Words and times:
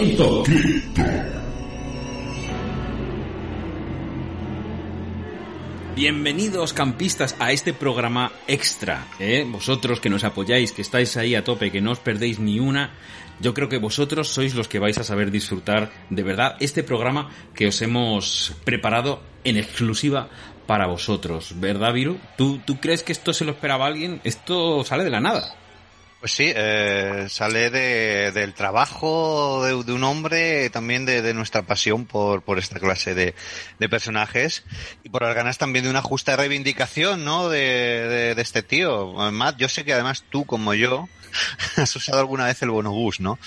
Alta 0.00 0.24
Bienvenidos 5.94 6.72
campistas 6.72 7.36
a 7.38 7.52
este 7.52 7.74
programa 7.74 8.32
extra. 8.48 9.06
¿eh? 9.18 9.44
Vosotros 9.46 10.00
que 10.00 10.08
nos 10.08 10.24
apoyáis, 10.24 10.72
que 10.72 10.80
estáis 10.80 11.18
ahí 11.18 11.34
a 11.34 11.44
tope, 11.44 11.70
que 11.70 11.82
no 11.82 11.90
os 11.90 11.98
perdéis 11.98 12.38
ni 12.38 12.58
una. 12.58 12.92
Yo 13.40 13.52
creo 13.52 13.68
que 13.68 13.76
vosotros 13.76 14.28
sois 14.28 14.54
los 14.54 14.68
que 14.68 14.78
vais 14.78 14.96
a 14.96 15.04
saber 15.04 15.30
disfrutar 15.30 15.92
de 16.08 16.22
verdad 16.22 16.56
este 16.60 16.82
programa 16.82 17.28
que 17.54 17.66
os 17.68 17.82
hemos 17.82 18.54
preparado 18.64 19.20
en 19.44 19.58
exclusiva 19.58 20.30
para 20.66 20.86
vosotros. 20.86 21.60
¿Verdad, 21.60 21.92
Viru? 21.92 22.16
¿Tú, 22.38 22.58
¿Tú 22.64 22.80
crees 22.80 23.02
que 23.02 23.12
esto 23.12 23.34
se 23.34 23.44
lo 23.44 23.50
esperaba 23.50 23.84
alguien? 23.84 24.22
Esto 24.24 24.82
sale 24.82 25.04
de 25.04 25.10
la 25.10 25.20
nada. 25.20 25.60
Pues 26.20 26.32
sí, 26.32 26.52
eh, 26.54 27.28
sale 27.30 27.70
de, 27.70 28.30
del 28.32 28.52
trabajo 28.52 29.64
de, 29.64 29.92
un 29.92 30.04
hombre, 30.04 30.68
también 30.68 31.06
de, 31.06 31.22
de, 31.22 31.32
nuestra 31.32 31.62
pasión 31.62 32.04
por, 32.04 32.42
por 32.42 32.58
esta 32.58 32.78
clase 32.78 33.14
de, 33.14 33.34
de, 33.78 33.88
personajes 33.88 34.64
y 35.02 35.08
por 35.08 35.22
las 35.22 35.34
ganas 35.34 35.56
también 35.56 35.86
de 35.86 35.90
una 35.90 36.02
justa 36.02 36.36
reivindicación, 36.36 37.24
¿no? 37.24 37.48
De, 37.48 38.34
de, 38.34 38.42
este 38.42 38.62
tío. 38.62 39.14
Matt, 39.32 39.56
yo 39.56 39.70
sé 39.70 39.82
que 39.86 39.94
además 39.94 40.24
tú 40.28 40.44
como 40.44 40.74
yo 40.74 41.08
has 41.76 41.96
usado 41.96 42.18
alguna 42.18 42.44
vez 42.44 42.60
el 42.60 42.70
bonobús, 42.70 43.20
¿no? 43.20 43.38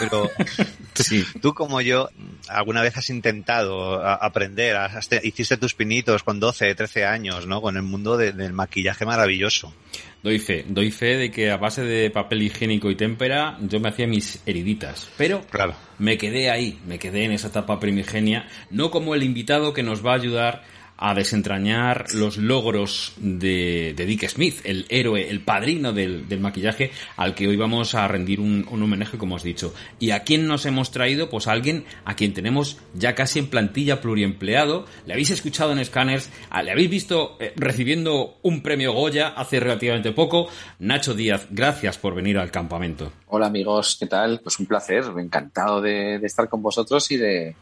Pero 0.00 0.30
sí. 0.94 1.26
tú 1.42 1.52
como 1.52 1.82
yo 1.82 2.08
alguna 2.48 2.80
vez 2.80 2.96
has 2.96 3.10
intentado 3.10 4.02
aprender, 4.06 4.76
has, 4.76 5.06
hiciste 5.22 5.58
tus 5.58 5.74
pinitos 5.74 6.22
con 6.22 6.40
12, 6.40 6.74
13 6.74 7.04
años, 7.04 7.46
¿no? 7.46 7.60
Con 7.60 7.76
el 7.76 7.82
mundo 7.82 8.16
del 8.16 8.54
maquillaje 8.54 9.04
maravilloso. 9.04 9.74
Doy 10.22 10.38
fe, 10.38 10.64
doy 10.68 10.92
fe 10.92 11.16
de 11.16 11.32
que 11.32 11.50
a 11.50 11.56
base 11.56 11.82
de 11.82 12.08
papel 12.10 12.42
higiénico 12.42 12.90
y 12.92 12.94
témpera 12.94 13.58
yo 13.60 13.80
me 13.80 13.88
hacía 13.88 14.06
mis 14.06 14.40
heriditas. 14.46 15.10
Pero 15.18 15.40
claro. 15.50 15.74
me 15.98 16.16
quedé 16.16 16.48
ahí, 16.48 16.78
me 16.86 17.00
quedé 17.00 17.24
en 17.24 17.32
esa 17.32 17.48
etapa 17.48 17.80
primigenia, 17.80 18.46
no 18.70 18.92
como 18.92 19.16
el 19.16 19.24
invitado 19.24 19.72
que 19.72 19.82
nos 19.82 20.06
va 20.06 20.12
a 20.12 20.16
ayudar 20.16 20.62
a 20.96 21.14
desentrañar 21.14 22.06
los 22.14 22.36
logros 22.36 23.14
de, 23.16 23.92
de, 23.96 24.06
Dick 24.06 24.28
Smith, 24.28 24.60
el 24.64 24.86
héroe, 24.88 25.28
el 25.28 25.40
padrino 25.40 25.92
del, 25.92 26.26
maquillaje 26.40 26.92
al 27.16 27.34
que 27.34 27.48
hoy 27.48 27.56
vamos 27.56 27.94
a 27.94 28.06
rendir 28.06 28.40
un, 28.40 28.66
homenaje, 28.70 29.18
como 29.18 29.36
has 29.36 29.42
dicho. 29.42 29.74
¿Y 29.98 30.10
a 30.10 30.22
quién 30.22 30.46
nos 30.46 30.66
hemos 30.66 30.90
traído? 30.90 31.28
Pues 31.28 31.48
a 31.48 31.52
alguien 31.52 31.84
a 32.04 32.14
quien 32.14 32.32
tenemos 32.34 32.78
ya 32.94 33.14
casi 33.14 33.38
en 33.38 33.48
plantilla 33.48 34.00
pluriempleado. 34.00 34.86
Le 35.06 35.14
habéis 35.14 35.30
escuchado 35.30 35.72
en 35.72 35.84
Scanners, 35.84 36.30
le 36.62 36.70
habéis 36.70 36.90
visto 36.90 37.36
eh, 37.40 37.52
recibiendo 37.56 38.38
un 38.42 38.62
premio 38.62 38.92
Goya 38.92 39.28
hace 39.28 39.60
relativamente 39.60 40.12
poco. 40.12 40.48
Nacho 40.78 41.14
Díaz, 41.14 41.48
gracias 41.50 41.98
por 41.98 42.14
venir 42.14 42.38
al 42.38 42.50
campamento. 42.50 43.12
Hola 43.26 43.46
amigos, 43.46 43.96
¿qué 43.98 44.06
tal? 44.06 44.40
Pues 44.40 44.58
un 44.60 44.66
placer, 44.66 45.04
encantado 45.16 45.80
de 45.80 46.16
estar 46.16 46.48
con 46.48 46.62
vosotros 46.62 47.10
y 47.10 47.16
de 47.16 47.56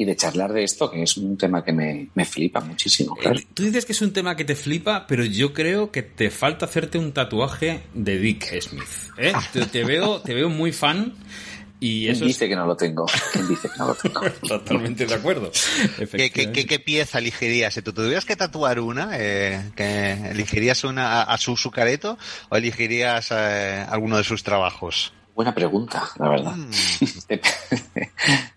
y 0.00 0.04
de 0.04 0.14
charlar 0.14 0.52
de 0.52 0.62
esto, 0.62 0.88
que 0.88 1.02
es 1.02 1.16
un 1.16 1.36
tema 1.36 1.64
que 1.64 1.72
me, 1.72 2.08
me 2.14 2.24
flipa 2.24 2.60
muchísimo. 2.60 3.16
Claro. 3.16 3.36
Eh, 3.36 3.46
tú 3.52 3.64
dices 3.64 3.84
que 3.84 3.90
es 3.90 4.00
un 4.00 4.12
tema 4.12 4.36
que 4.36 4.44
te 4.44 4.54
flipa, 4.54 5.08
pero 5.08 5.24
yo 5.24 5.52
creo 5.52 5.90
que 5.90 6.04
te 6.04 6.30
falta 6.30 6.66
hacerte 6.66 6.98
un 6.98 7.10
tatuaje 7.10 7.82
de 7.94 8.16
Dick 8.16 8.60
Smith. 8.60 8.86
¿eh? 9.18 9.32
te, 9.52 9.66
te, 9.66 9.82
veo, 9.82 10.20
te 10.20 10.34
veo 10.34 10.48
muy 10.48 10.70
fan. 10.70 11.14
Y 11.80 12.06
eso 12.06 12.20
¿Quién 12.20 12.28
dice 12.28 12.44
es... 12.44 12.48
que 12.48 12.54
no 12.54 12.66
lo 12.66 12.76
tengo? 12.76 13.06
¿Quién 13.32 13.48
dice 13.48 13.68
que 13.68 13.76
no 13.76 13.88
lo 13.88 13.94
tengo? 13.96 14.20
Totalmente 14.48 15.04
de 15.04 15.14
acuerdo. 15.14 15.50
¿Qué, 16.12 16.30
qué, 16.30 16.52
qué, 16.52 16.64
qué 16.64 16.78
pieza 16.78 17.18
elegirías? 17.18 17.74
Si 17.74 17.82
tú 17.82 17.92
tuvieras 17.92 18.24
que 18.24 18.36
tatuar 18.36 18.78
una, 18.78 19.10
eh, 19.14 19.72
que 19.74 20.12
¿elegirías 20.30 20.84
una 20.84 21.22
a, 21.22 21.22
a 21.24 21.38
su, 21.38 21.56
su 21.56 21.72
careto 21.72 22.16
o 22.50 22.56
elegirías 22.56 23.32
eh, 23.32 23.84
alguno 23.88 24.16
de 24.16 24.22
sus 24.22 24.44
trabajos? 24.44 25.12
Buena 25.38 25.54
pregunta, 25.54 26.10
la 26.18 26.30
verdad. 26.30 26.56
Mm. 26.56 26.70
De, 27.28 27.40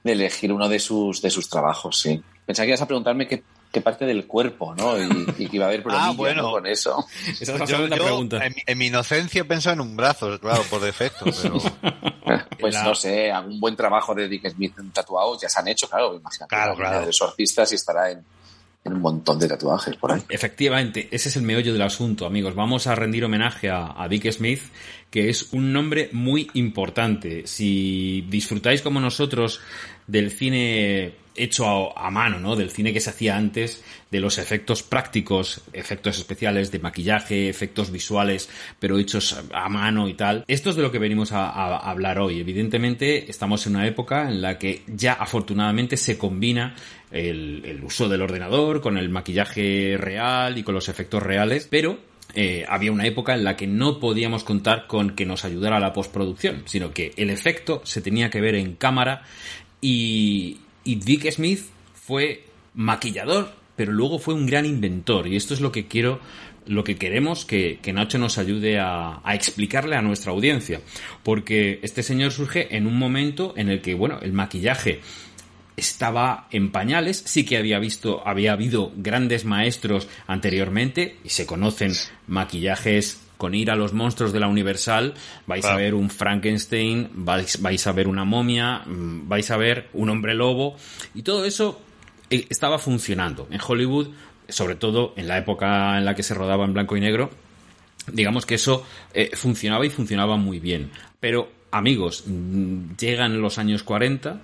de, 0.03 0.11
elegir 0.13 0.51
uno 0.51 0.67
de 0.67 0.79
sus, 0.79 1.21
de 1.21 1.29
sus 1.29 1.47
trabajos, 1.47 1.99
sí. 1.99 2.23
Pensaba 2.43 2.65
que 2.65 2.69
ibas 2.71 2.81
a 2.81 2.87
preguntarme 2.87 3.27
qué, 3.27 3.43
qué 3.71 3.81
parte 3.81 4.05
del 4.05 4.25
cuerpo, 4.25 4.73
¿no? 4.73 4.97
Y, 4.97 5.27
y 5.37 5.47
que 5.47 5.57
iba 5.57 5.65
a 5.65 5.67
haber 5.67 5.83
problemas 5.83 6.07
ah, 6.09 6.13
bueno. 6.17 6.41
¿no? 6.41 6.51
con 6.53 6.65
eso. 6.65 7.05
Esa 7.39 7.55
es 7.55 7.59
yo, 7.69 7.85
yo, 7.85 7.87
pregunta. 7.87 8.43
En, 8.43 8.55
en, 8.65 8.77
mi 8.79 8.87
inocencia 8.87 9.41
he 9.41 9.45
pensado 9.45 9.75
en 9.75 9.81
un 9.81 9.95
brazo, 9.95 10.39
claro, 10.39 10.63
por 10.71 10.81
defecto, 10.81 11.25
pero... 11.43 11.59
Pues 12.59 12.73
la... 12.73 12.83
no 12.83 12.95
sé, 12.95 13.31
algún 13.31 13.59
buen 13.59 13.75
trabajo 13.75 14.15
de 14.15 14.27
Dick 14.27 14.49
Smith 14.49 14.73
tatuado 14.91 15.37
ya 15.39 15.49
se 15.49 15.59
han 15.59 15.67
hecho, 15.67 15.87
claro, 15.87 16.15
imagínate. 16.15 16.49
Claro, 16.49 16.75
claro. 16.75 17.01
De 17.01 17.09
exorcistas 17.09 17.71
y 17.73 17.75
estará 17.75 18.09
en, 18.09 18.25
Efectivamente, 20.29 21.07
ese 21.11 21.29
es 21.29 21.35
el 21.35 21.43
meollo 21.43 21.71
del 21.71 21.83
asunto, 21.83 22.25
amigos. 22.25 22.55
Vamos 22.55 22.87
a 22.87 22.95
rendir 22.95 23.23
homenaje 23.23 23.69
a, 23.69 23.93
a, 23.95 24.07
Dick 24.07 24.31
Smith, 24.31 24.61
que 25.11 25.29
es 25.29 25.53
un 25.53 25.71
nombre 25.71 26.09
muy 26.13 26.49
importante. 26.55 27.45
Si 27.45 28.25
disfrutáis 28.27 28.81
como 28.81 28.99
nosotros 28.99 29.61
del 30.07 30.31
cine 30.31 31.13
hecho 31.35 31.97
a, 31.97 32.11
mano, 32.11 32.39
¿no? 32.39 32.55
Del 32.55 32.69
cine 32.69 32.93
que 32.93 32.99
se 32.99 33.09
hacía 33.09 33.37
antes, 33.37 33.83
de 34.11 34.19
los 34.19 34.37
efectos 34.37 34.83
prácticos, 34.83 35.61
efectos 35.73 36.17
especiales 36.17 36.71
de 36.71 36.79
maquillaje, 36.79 37.49
efectos 37.49 37.91
visuales, 37.91 38.49
pero 38.79 38.97
hechos 38.97 39.39
a 39.53 39.69
mano 39.69 40.09
y 40.09 40.13
tal. 40.13 40.43
Esto 40.47 40.69
es 40.69 40.75
de 40.75 40.81
lo 40.81 40.91
que 40.91 40.99
venimos 40.99 41.31
a, 41.31 41.77
hablar 41.77 42.19
hoy. 42.19 42.39
Evidentemente, 42.39 43.29
estamos 43.29 43.65
en 43.65 43.75
una 43.75 43.87
época 43.87 44.29
en 44.29 44.41
la 44.41 44.57
que 44.57 44.83
ya 44.87 45.13
afortunadamente 45.13 45.97
se 45.97 46.17
combina 46.17 46.75
el, 47.11 47.63
el 47.65 47.83
uso 47.83 48.09
del 48.09 48.21
ordenador 48.21 48.81
con 48.81 48.97
el 48.97 49.09
maquillaje 49.09 49.95
real 49.97 50.57
y 50.57 50.63
con 50.63 50.75
los 50.75 50.89
efectos 50.89 51.23
reales, 51.23 51.67
pero 51.69 52.11
eh, 52.33 52.65
había 52.67 52.91
una 52.91 53.05
época 53.05 53.33
en 53.33 53.43
la 53.43 53.57
que 53.57 53.67
no 53.67 53.99
podíamos 53.99 54.43
contar 54.43 54.87
con 54.87 55.11
que 55.15 55.25
nos 55.25 55.43
ayudara 55.43 55.79
la 55.79 55.93
postproducción, 55.93 56.63
sino 56.65 56.91
que 56.91 57.11
el 57.17 57.29
efecto 57.29 57.81
se 57.83 58.01
tenía 58.01 58.29
que 58.29 58.39
ver 58.39 58.55
en 58.55 58.75
cámara 58.75 59.23
y, 59.81 60.59
y 60.83 60.95
Dick 60.95 61.29
Smith 61.31 61.61
fue 61.93 62.45
maquillador, 62.73 63.53
pero 63.75 63.91
luego 63.91 64.19
fue 64.19 64.33
un 64.33 64.45
gran 64.45 64.65
inventor 64.65 65.27
y 65.27 65.35
esto 65.35 65.53
es 65.53 65.61
lo 65.61 65.71
que 65.71 65.87
quiero 65.87 66.19
lo 66.67 66.83
que 66.83 66.95
queremos 66.95 67.43
que, 67.43 67.79
Nacho 67.91 68.19
nos 68.19 68.37
ayude 68.37 68.79
a, 68.79 69.19
a, 69.23 69.33
explicarle 69.33 69.95
a 69.95 70.01
nuestra 70.03 70.31
audiencia. 70.31 70.79
Porque 71.23 71.79
este 71.81 72.03
señor 72.03 72.31
surge 72.31 72.75
en 72.75 72.85
un 72.85 72.99
momento 72.99 73.55
en 73.57 73.69
el 73.69 73.81
que, 73.81 73.95
bueno, 73.95 74.19
el 74.21 74.31
maquillaje 74.31 75.01
estaba 75.75 76.47
en 76.51 76.71
pañales, 76.71 77.23
sí 77.25 77.45
que 77.45 77.57
había 77.57 77.79
visto, 77.79 78.25
había 78.27 78.53
habido 78.53 78.91
grandes 78.95 79.45
maestros 79.45 80.07
anteriormente 80.27 81.17
y 81.23 81.29
se 81.29 81.45
conocen 81.45 81.93
maquillajes 82.27 83.19
con 83.41 83.55
ir 83.55 83.71
a 83.71 83.75
los 83.75 83.91
monstruos 83.91 84.33
de 84.33 84.39
la 84.39 84.47
Universal, 84.47 85.15
vais 85.47 85.61
claro. 85.61 85.75
a 85.75 85.81
ver 85.81 85.95
un 85.95 86.11
Frankenstein, 86.11 87.09
vais, 87.11 87.59
vais, 87.59 87.87
a 87.87 87.91
ver 87.91 88.07
una 88.07 88.23
momia, 88.23 88.83
vais 88.85 89.49
a 89.49 89.57
ver 89.57 89.89
un 89.93 90.11
hombre 90.11 90.35
lobo, 90.35 90.75
y 91.15 91.23
todo 91.23 91.43
eso 91.43 91.81
eh, 92.29 92.45
estaba 92.51 92.77
funcionando. 92.77 93.47
En 93.49 93.59
Hollywood, 93.59 94.09
sobre 94.47 94.75
todo 94.75 95.15
en 95.17 95.27
la 95.27 95.39
época 95.39 95.97
en 95.97 96.05
la 96.05 96.13
que 96.13 96.21
se 96.21 96.35
rodaba 96.35 96.65
en 96.65 96.73
blanco 96.73 96.95
y 96.95 96.99
negro, 96.99 97.31
digamos 98.13 98.45
que 98.45 98.53
eso 98.53 98.85
eh, 99.11 99.31
funcionaba 99.33 99.87
y 99.87 99.89
funcionaba 99.89 100.37
muy 100.37 100.59
bien. 100.59 100.91
Pero, 101.19 101.51
amigos, 101.71 102.25
mm, 102.27 102.91
llegan 102.95 103.41
los 103.41 103.57
años 103.57 103.81
40 103.81 104.39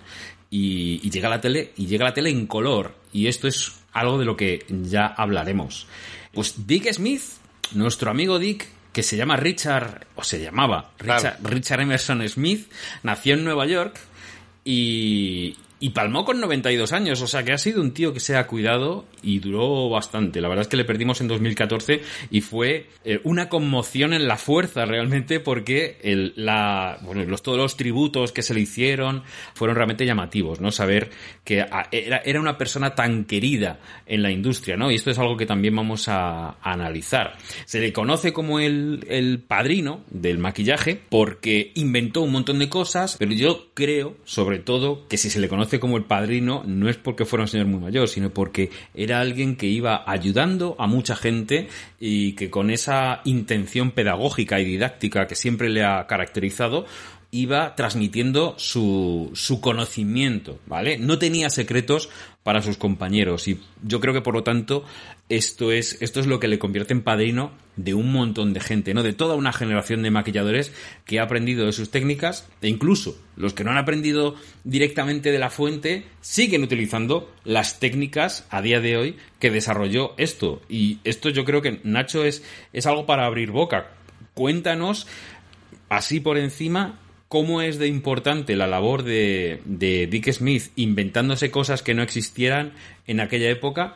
y, 0.49 1.01
y, 1.03 1.11
llega 1.11 1.29
la 1.29 1.39
tele 1.39 1.71
y 1.77 1.85
llega 1.85 2.03
la 2.03 2.15
tele 2.15 2.31
en 2.31 2.47
color 2.47 2.95
y 3.13 3.27
esto 3.27 3.47
es 3.47 3.73
algo 3.93 4.17
de 4.17 4.25
lo 4.25 4.35
que 4.35 4.65
ya 4.67 5.05
hablaremos. 5.05 5.85
Pues 6.33 6.65
Dick 6.65 6.91
Smith, 6.91 7.21
nuestro 7.75 8.09
amigo 8.09 8.39
Dick, 8.39 8.75
que 8.97 9.03
se 9.03 9.15
llama 9.15 9.37
Richard, 9.37 10.07
o 10.15 10.23
se 10.23 10.41
llamaba 10.41 10.89
Richard, 10.97 11.37
claro. 11.37 11.49
Richard 11.49 11.81
Emerson 11.81 12.27
Smith, 12.27 12.67
nació 13.03 13.35
en 13.35 13.43
Nueva 13.43 13.67
York 13.67 13.95
y, 14.65 15.55
y 15.79 15.91
palmó 15.91 16.25
con 16.25 16.39
92 16.39 16.91
años, 16.93 17.21
o 17.21 17.27
sea 17.27 17.43
que 17.43 17.53
ha 17.53 17.57
sido 17.57 17.81
un 17.81 17.91
tío 17.91 18.13
que 18.13 18.19
se 18.19 18.35
ha 18.35 18.47
cuidado 18.47 19.05
y 19.21 19.39
duró 19.39 19.89
bastante. 19.89 20.41
La 20.41 20.47
verdad 20.47 20.63
es 20.63 20.67
que 20.67 20.77
le 20.77 20.85
perdimos 20.85 21.21
en 21.21 21.27
2014 21.27 22.01
y 22.31 22.41
fue 22.41 22.87
eh, 23.05 23.19
una 23.23 23.47
conmoción 23.47 24.13
en 24.13 24.27
la 24.27 24.37
fuerza 24.37 24.85
realmente 24.85 25.39
porque 25.39 25.99
el, 26.01 26.33
la, 26.35 26.97
bueno, 27.03 27.23
los, 27.25 27.43
todos 27.43 27.57
los 27.57 27.77
tributos 27.77 28.31
que 28.31 28.41
se 28.41 28.53
le 28.53 28.61
hicieron 28.61 29.23
fueron 29.53 29.75
realmente 29.75 30.05
llamativos, 30.05 30.61
¿no? 30.61 30.71
Saber 30.71 31.11
que 31.43 31.65
era, 31.91 32.17
era 32.25 32.39
una 32.39 32.57
persona 32.57 32.95
tan 32.95 33.25
querida 33.25 33.79
en 34.07 34.23
la 34.23 34.31
industria, 34.31 34.77
¿no? 34.77 34.89
Y 34.91 34.95
esto 34.95 35.11
es 35.11 35.19
algo 35.19 35.37
que 35.37 35.45
también 35.45 35.75
vamos 35.75 36.07
a, 36.07 36.49
a 36.49 36.57
analizar. 36.61 37.37
Se 37.65 37.79
le 37.79 37.93
conoce 37.93 38.33
como 38.33 38.59
el, 38.59 39.05
el 39.09 39.39
padrino 39.39 40.01
del 40.09 40.39
maquillaje 40.39 40.99
porque 41.09 41.71
inventó 41.75 42.21
un 42.21 42.31
montón 42.31 42.57
de 42.57 42.69
cosas, 42.69 43.15
pero 43.19 43.31
yo 43.33 43.67
creo, 43.75 44.15
sobre 44.25 44.57
todo, 44.57 45.07
que 45.07 45.17
si 45.17 45.29
se 45.29 45.39
le 45.39 45.47
conoce 45.47 45.66
como 45.79 45.97
el 45.97 46.05
padrino 46.05 46.63
no 46.65 46.89
es 46.89 46.97
porque 46.97 47.25
fuera 47.25 47.43
un 47.43 47.47
señor 47.47 47.67
muy 47.67 47.79
mayor, 47.79 48.07
sino 48.07 48.29
porque 48.29 48.69
era 48.93 49.19
alguien 49.19 49.55
que 49.55 49.67
iba 49.67 50.03
ayudando 50.09 50.75
a 50.79 50.87
mucha 50.87 51.15
gente 51.15 51.67
y 51.99 52.33
que 52.33 52.49
con 52.49 52.69
esa 52.69 53.21
intención 53.25 53.91
pedagógica 53.91 54.59
y 54.59 54.65
didáctica 54.65 55.27
que 55.27 55.35
siempre 55.35 55.69
le 55.69 55.83
ha 55.83 56.07
caracterizado, 56.07 56.85
iba 57.37 57.75
transmitiendo 57.75 58.55
su, 58.57 59.29
su 59.33 59.61
conocimiento, 59.61 60.59
¿vale? 60.65 60.97
No 60.97 61.19
tenía 61.19 61.49
secretos 61.49 62.09
para 62.43 62.61
sus 62.61 62.77
compañeros 62.77 63.47
y 63.47 63.59
yo 63.83 63.99
creo 63.99 64.13
que 64.13 64.21
por 64.21 64.33
lo 64.33 64.43
tanto 64.43 64.85
esto 65.29 65.71
es, 65.71 66.01
esto 66.01 66.19
es 66.19 66.27
lo 66.27 66.39
que 66.39 66.47
le 66.47 66.57
convierte 66.57 66.93
en 66.93 67.01
padrino 67.01 67.51
de 67.75 67.93
un 67.93 68.11
montón 68.11 68.53
de 68.53 68.59
gente, 68.59 68.93
¿no? 68.93 69.03
De 69.03 69.13
toda 69.13 69.35
una 69.35 69.53
generación 69.53 70.01
de 70.01 70.09
maquilladores 70.09 70.73
que 71.05 71.19
ha 71.19 71.23
aprendido 71.23 71.65
de 71.65 71.73
sus 71.73 71.91
técnicas 71.91 72.47
e 72.61 72.69
incluso 72.69 73.21
los 73.35 73.53
que 73.53 73.63
no 73.63 73.71
han 73.71 73.77
aprendido 73.77 74.35
directamente 74.63 75.31
de 75.31 75.39
la 75.39 75.49
fuente 75.49 76.05
siguen 76.21 76.63
utilizando 76.63 77.31
las 77.43 77.79
técnicas 77.79 78.47
a 78.49 78.61
día 78.61 78.79
de 78.79 78.97
hoy 78.97 79.17
que 79.39 79.51
desarrolló 79.51 80.13
esto. 80.17 80.61
Y 80.69 80.99
esto 81.03 81.29
yo 81.29 81.45
creo 81.45 81.61
que 81.61 81.81
Nacho 81.83 82.23
es, 82.23 82.43
es 82.73 82.87
algo 82.87 83.05
para 83.05 83.25
abrir 83.25 83.51
boca. 83.51 83.91
Cuéntanos 84.33 85.05
así 85.89 86.19
por 86.19 86.37
encima 86.37 86.99
cómo 87.27 87.61
es 87.61 87.77
de 87.77 87.87
importante 87.87 88.55
la 88.55 88.67
labor 88.67 89.03
de, 89.03 89.61
de 89.65 90.07
Dick 90.07 90.31
Smith 90.31 90.71
inventándose 90.75 91.51
cosas 91.51 91.81
que 91.81 91.93
no 91.93 92.01
existieran 92.01 92.73
en 93.05 93.19
aquella 93.19 93.49
época 93.49 93.95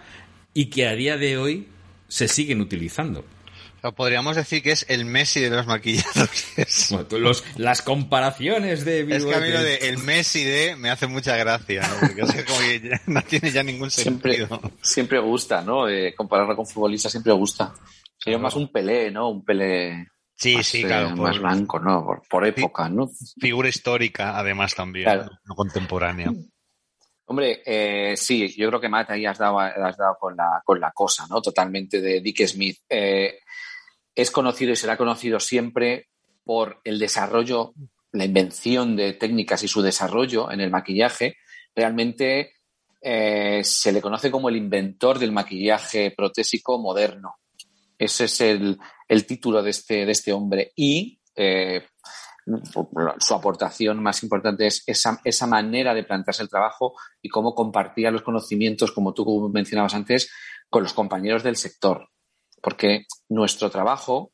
y 0.54 0.66
que 0.66 0.88
a 0.88 0.95
día 0.95 1.18
de 1.18 1.38
hoy 1.38 1.68
se 2.07 2.28
siguen 2.28 2.60
utilizando. 2.60 3.24
podríamos 3.95 4.36
decir 4.36 4.62
que 4.62 4.72
es 4.72 4.86
el 4.89 5.06
Messi 5.06 5.39
de 5.39 5.50
los 5.50 5.66
maquilladores. 5.66 6.92
los, 7.12 7.44
las 7.56 7.81
comparaciones 7.81 8.83
de 8.83 9.01
Es 9.01 9.24
que 9.24 9.34
a 9.34 9.39
mí 9.39 9.50
lo 9.50 9.63
de 9.63 9.77
el 9.89 9.98
Messi 10.00 10.44
de 10.44 10.75
me 10.75 10.89
hace 10.89 11.07
mucha 11.07 11.38
gracia, 11.38 11.88
¿no? 11.88 12.07
Porque 12.07 12.22
es 12.22 12.45
como 12.45 12.60
que 12.60 13.00
no 13.07 13.22
tiene 13.24 13.51
ya 13.51 13.63
ningún 13.63 13.89
sentido. 13.89 14.48
Siempre, 14.48 14.72
siempre 14.81 15.19
gusta, 15.19 15.62
¿no? 15.62 15.88
Eh, 15.88 16.13
compararlo 16.16 16.56
con 16.56 16.68
futbolistas 16.68 17.12
siempre 17.12 17.31
gusta. 17.31 17.74
Sería 18.18 18.38
más 18.38 18.56
un 18.56 18.72
Pelé, 18.72 19.10
¿no? 19.10 19.30
Un 19.30 19.45
Pelé 19.45 20.11
Sí, 20.41 20.63
sí, 20.63 20.83
claro. 20.83 21.15
más 21.15 21.38
blanco, 21.38 21.79
¿no? 21.79 22.19
Por, 22.27 22.47
época, 22.47 22.89
¿no? 22.89 23.11
Figura 23.39 23.69
histórica, 23.69 24.39
además, 24.39 24.73
también, 24.73 25.07
no 25.45 25.53
contemporánea. 25.53 26.31
Hombre, 27.25 27.61
eh, 27.63 28.17
sí, 28.17 28.51
yo 28.57 28.67
creo 28.69 28.81
que 28.81 28.89
Matt 28.89 29.11
ahí 29.11 29.23
has 29.27 29.38
dado, 29.38 29.59
has 29.59 29.95
dado 29.95 30.17
con, 30.19 30.35
la, 30.35 30.61
con 30.65 30.79
la 30.79 30.91
cosa, 30.91 31.27
¿no? 31.29 31.43
Totalmente 31.43 32.01
de 32.01 32.21
Dick 32.21 32.47
Smith. 32.47 32.79
Eh, 32.89 33.38
es 34.15 34.31
conocido 34.31 34.71
y 34.71 34.75
será 34.75 34.97
conocido 34.97 35.39
siempre 35.39 36.07
por 36.43 36.81
el 36.83 36.97
desarrollo, 36.97 37.73
la 38.11 38.25
invención 38.25 38.95
de 38.95 39.13
técnicas 39.13 39.61
y 39.61 39.67
su 39.67 39.83
desarrollo 39.83 40.51
en 40.51 40.59
el 40.59 40.71
maquillaje. 40.71 41.38
Realmente 41.75 42.55
eh, 42.99 43.61
se 43.63 43.91
le 43.91 44.01
conoce 44.01 44.31
como 44.31 44.49
el 44.49 44.57
inventor 44.57 45.19
del 45.19 45.31
maquillaje 45.31 46.11
protésico 46.17 46.79
moderno. 46.79 47.35
Ese 48.01 48.25
es 48.25 48.42
el, 48.42 48.80
el 49.07 49.25
título 49.27 49.62
de 49.62 49.69
este, 49.69 50.07
de 50.07 50.12
este 50.12 50.33
hombre. 50.33 50.71
Y 50.75 51.21
eh, 51.36 51.86
su 53.19 53.33
aportación 53.36 54.01
más 54.01 54.24
importante 54.24 54.65
es 54.65 54.83
esa, 54.88 55.21
esa, 55.24 55.45
manera 55.45 55.94
de 55.94 56.03
plantearse 56.03 56.42
el 56.42 56.50
trabajo 56.50 56.95
y 57.21 57.30
cómo 57.30 57.53
compartía 57.53 58.09
los 58.09 58.24
conocimientos, 58.24 58.92
como 58.92 59.13
tú 59.13 59.51
mencionabas 59.53 59.94
antes, 59.94 60.31
con 60.68 60.81
los 60.81 60.94
compañeros 60.94 61.44
del 61.44 61.57
sector. 61.57 62.09
Porque 62.59 63.06
nuestro 63.30 63.69
trabajo, 63.69 64.33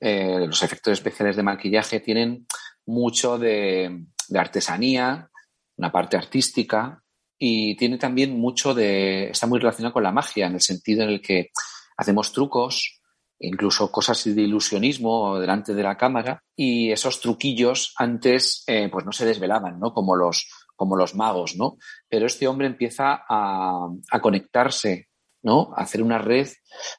eh, 0.00 0.44
los 0.46 0.62
efectos 0.62 0.92
especiales 0.92 1.34
de 1.36 1.42
maquillaje, 1.44 2.00
tienen 2.00 2.46
mucho 2.84 3.38
de, 3.38 4.04
de, 4.28 4.38
artesanía, 4.38 5.30
una 5.78 5.90
parte 5.90 6.18
artística, 6.18 7.02
y 7.38 7.74
tiene 7.74 7.96
también 7.96 8.38
mucho 8.38 8.74
de. 8.74 9.30
está 9.30 9.46
muy 9.46 9.60
relacionado 9.60 9.94
con 9.94 10.02
la 10.02 10.12
magia, 10.12 10.46
en 10.46 10.54
el 10.54 10.60
sentido 10.60 11.04
en 11.04 11.08
el 11.08 11.22
que 11.22 11.52
hacemos 11.98 12.32
trucos, 12.32 12.97
incluso 13.40 13.90
cosas 13.90 14.24
de 14.24 14.42
ilusionismo 14.42 15.38
delante 15.38 15.74
de 15.74 15.82
la 15.82 15.96
cámara 15.96 16.42
y 16.56 16.90
esos 16.90 17.20
truquillos 17.20 17.94
antes 17.96 18.64
eh, 18.66 18.88
pues 18.90 19.04
no 19.04 19.12
se 19.12 19.26
desvelaban, 19.26 19.78
¿no? 19.78 19.92
Como 19.92 20.16
los, 20.16 20.48
como 20.74 20.96
los 20.96 21.14
magos, 21.14 21.56
¿no? 21.56 21.78
Pero 22.08 22.26
este 22.26 22.48
hombre 22.48 22.66
empieza 22.66 23.24
a, 23.28 23.88
conectarse, 24.20 25.08
¿no? 25.42 25.72
A 25.76 25.82
hacer 25.82 26.02
una 26.02 26.18
red 26.18 26.48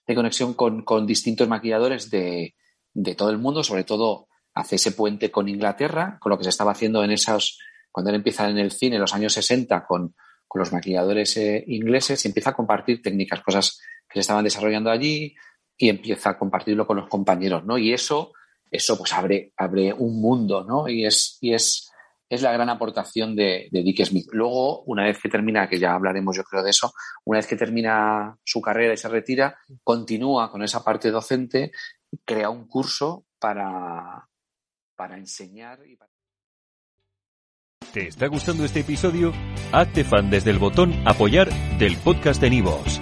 de 0.07 0.15
conexión 0.15 0.53
con, 0.53 0.83
con 0.83 1.05
distintos 1.05 1.47
maquilladores 1.47 2.09
de, 2.09 2.55
de, 2.93 3.15
todo 3.15 3.29
el 3.29 3.37
mundo, 3.37 3.63
sobre 3.63 3.83
todo 3.83 4.27
hace 4.53 4.77
ese 4.77 4.93
puente 4.93 5.31
con 5.31 5.49
Inglaterra, 5.49 6.17
con 6.21 6.29
lo 6.29 6.37
que 6.37 6.45
se 6.45 6.49
estaba 6.51 6.71
haciendo 6.71 7.03
en 7.03 7.11
esos, 7.11 7.59
cuando 7.91 8.11
él 8.11 8.15
empieza 8.15 8.49
en 8.49 8.57
el 8.57 8.71
cine 8.71 8.95
en 8.95 9.01
los 9.01 9.13
años 9.13 9.33
60 9.33 9.85
con, 9.85 10.15
con 10.47 10.59
los 10.59 10.71
maquilladores 10.71 11.35
eh, 11.37 11.63
ingleses 11.67 12.23
y 12.23 12.29
empieza 12.29 12.51
a 12.51 12.55
compartir 12.55 13.01
técnicas, 13.01 13.41
cosas 13.41 13.79
que 14.07 14.15
se 14.15 14.21
estaban 14.21 14.43
desarrollando 14.43 14.89
allí, 14.89 15.35
y 15.79 15.89
empieza 15.89 16.31
a 16.31 16.37
compartirlo 16.37 16.85
con 16.85 16.97
los 16.97 17.07
compañeros, 17.07 17.65
¿no? 17.65 17.77
Y 17.77 17.93
eso, 17.93 18.33
eso 18.69 18.97
pues 18.97 19.13
abre, 19.13 19.53
abre 19.55 19.93
un 19.93 20.21
mundo, 20.21 20.65
¿no? 20.65 20.89
Y 20.89 21.05
es, 21.05 21.37
y 21.39 21.53
es, 21.53 21.89
es 22.27 22.41
la 22.41 22.51
gran 22.51 22.69
aportación 22.69 23.33
de, 23.33 23.69
de, 23.71 23.81
Dick 23.81 24.03
Smith. 24.03 24.27
Luego, 24.33 24.83
una 24.83 25.05
vez 25.05 25.19
que 25.19 25.29
termina, 25.29 25.69
que 25.69 25.79
ya 25.79 25.93
hablaremos 25.93 26.35
yo 26.35 26.43
creo 26.43 26.61
de 26.61 26.71
eso, 26.71 26.91
una 27.23 27.39
vez 27.39 27.47
que 27.47 27.55
termina 27.55 28.37
su 28.43 28.59
carrera 28.59 28.93
y 28.93 28.97
se 28.97 29.07
retira, 29.07 29.57
continúa 29.81 30.51
con 30.51 30.63
esa 30.63 30.83
parte 30.83 31.11
docente, 31.11 31.71
crea 32.25 32.49
un 32.49 32.67
curso 32.67 33.25
para, 33.39 34.27
para 34.97 35.17
enseñar 35.17 35.79
y 35.87 35.95
para... 35.95 36.11
¿Te 37.93 38.09
está 38.09 38.27
gustando 38.27 38.65
este 38.65 38.81
episodio? 38.81 39.31
Hazte 39.71 40.03
fan 40.03 40.29
desde 40.29 40.51
el 40.51 40.59
botón 40.59 40.93
apoyar 41.07 41.49
del 41.79 41.95
podcast 41.97 42.41
de 42.41 42.49
Nivos. 42.49 43.01